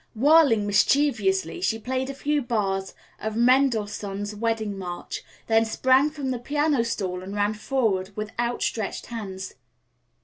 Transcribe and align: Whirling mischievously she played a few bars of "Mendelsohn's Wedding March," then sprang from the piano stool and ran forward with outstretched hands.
Whirling 0.15 0.65
mischievously 0.65 1.61
she 1.61 1.77
played 1.77 2.09
a 2.09 2.15
few 2.15 2.41
bars 2.41 2.95
of 3.19 3.37
"Mendelsohn's 3.37 4.33
Wedding 4.35 4.75
March," 4.75 5.23
then 5.45 5.63
sprang 5.63 6.09
from 6.09 6.31
the 6.31 6.39
piano 6.39 6.83
stool 6.83 7.21
and 7.21 7.35
ran 7.35 7.53
forward 7.53 8.09
with 8.15 8.31
outstretched 8.39 9.05
hands. 9.05 9.53